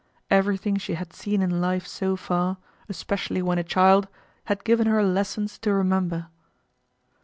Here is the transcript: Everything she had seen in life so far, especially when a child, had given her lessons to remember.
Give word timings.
Everything 0.31 0.77
she 0.77 0.95
had 0.95 1.13
seen 1.13 1.43
in 1.43 1.61
life 1.61 1.85
so 1.85 2.15
far, 2.15 2.57
especially 2.89 3.39
when 3.39 3.59
a 3.59 3.63
child, 3.63 4.07
had 4.45 4.63
given 4.63 4.87
her 4.87 5.03
lessons 5.03 5.59
to 5.59 5.71
remember. 5.71 6.25